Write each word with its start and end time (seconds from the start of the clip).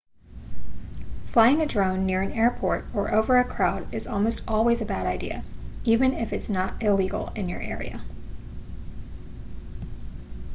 flying 1.31 1.61
a 1.61 1.65
drone 1.67 2.07
near 2.07 2.23
an 2.23 2.31
airport 2.31 2.85
or 2.91 3.13
over 3.13 3.37
a 3.37 3.45
crowd 3.45 3.85
is 3.93 4.07
almost 4.07 4.41
always 4.47 4.81
a 4.81 4.85
bad 4.85 5.05
idea 5.05 5.43
even 5.83 6.11
if 6.13 6.33
it's 6.33 6.49
not 6.49 6.81
illegal 6.81 7.31
in 7.35 7.47
your 7.47 7.61
area 7.61 8.01